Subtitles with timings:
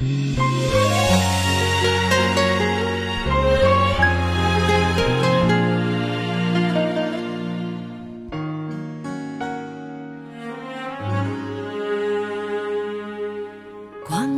[0.00, 0.08] 光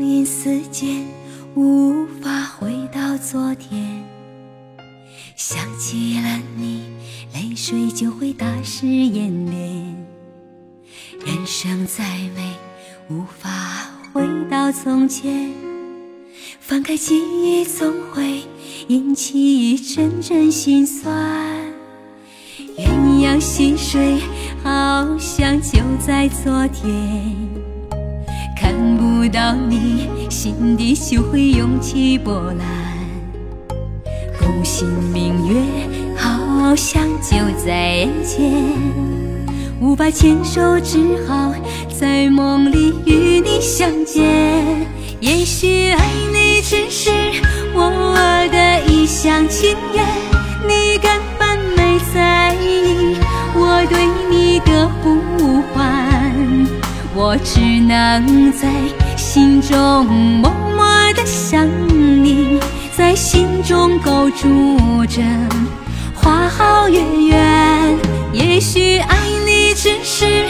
[0.03, 1.07] 阴似箭
[1.55, 4.05] 无法回到昨天
[5.37, 6.83] 想起了你
[7.33, 9.97] 泪水就会打湿眼帘
[11.25, 12.03] 人生再
[12.35, 12.53] 美
[13.09, 13.82] 无法
[14.13, 15.51] 回到从前。
[16.61, 18.43] 翻开记忆，总会
[18.89, 21.11] 引起一阵阵心酸。
[22.77, 24.19] 鸳鸯戏水，
[24.63, 27.35] 好像就在昨天。
[28.55, 32.69] 看不到你，心底就会涌起波澜。
[34.39, 35.57] 共醒明月，
[36.17, 38.53] 好像就在眼前，
[39.81, 41.55] 无法牵手，只好
[42.03, 44.25] 在梦里与你相见。
[45.21, 47.13] 也许爱你只是
[47.73, 47.93] 我
[48.51, 50.05] 的一厢情愿，
[50.67, 53.17] 你根本没在意
[53.55, 56.33] 我对你的呼唤，
[57.15, 58.69] 我只能在
[59.17, 62.59] 心中默默的想你。
[62.97, 65.23] 在心中构筑着
[66.17, 67.97] 花好月圆，
[68.33, 69.17] 也许爱
[69.47, 70.42] 你只是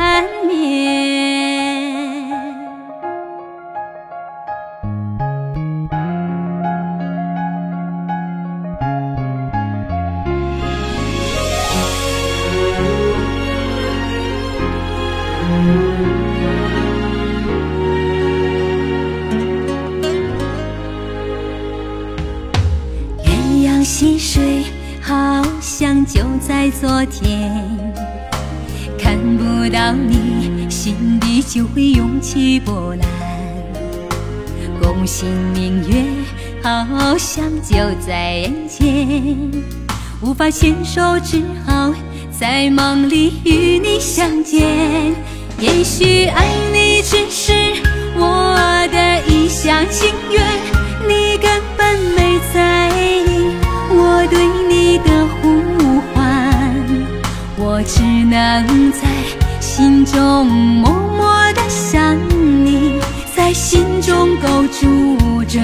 [0.00, 0.56] 缠绵。
[23.22, 24.64] 鸳鸯戏水，
[25.02, 27.52] 好像就在昨天。
[29.10, 33.08] 看不到你，心底就会涌起波澜。
[34.80, 36.04] 共醒明月，
[36.62, 39.36] 好像就在眼前。
[40.20, 41.92] 无法牵手，只好
[42.30, 44.64] 在梦里与你相见。
[45.58, 47.52] 也许爱你只是
[48.14, 48.56] 我
[48.92, 50.40] 的一厢情愿，
[51.08, 53.56] 你根本没在意
[53.90, 56.72] 我对你的呼唤，
[57.58, 58.92] 我只能
[59.80, 62.14] 心中默默的想
[62.66, 63.00] 你，
[63.34, 65.58] 在心中构筑着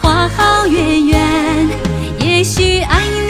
[0.00, 1.68] 花好月圆。
[2.18, 3.29] 也许爱你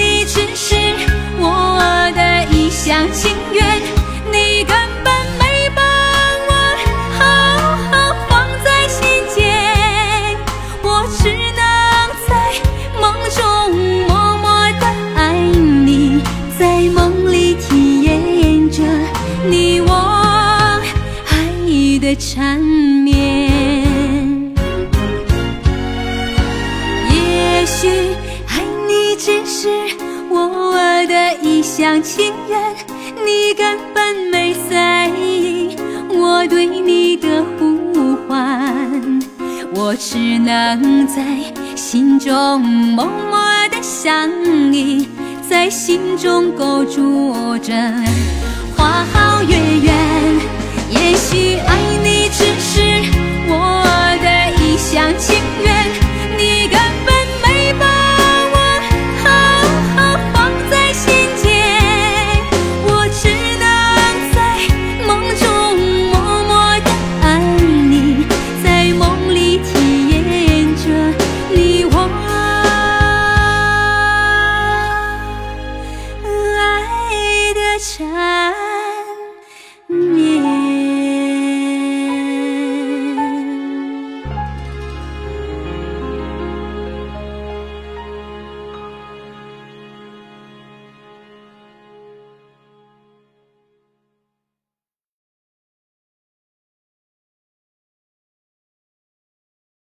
[22.17, 23.51] 缠绵。
[27.11, 27.89] 也许
[28.49, 29.69] 爱你只是
[30.29, 30.73] 我
[31.07, 32.59] 的一厢情愿，
[33.25, 35.77] 你根本没在意
[36.09, 39.21] 我对你的呼唤，
[39.75, 41.23] 我只能在
[41.77, 43.39] 心中默默
[43.71, 44.29] 的想
[44.73, 45.09] 你，
[45.49, 47.73] 在心中构筑着
[48.77, 50.60] 花好月圆。
[50.91, 52.10] 也许爱你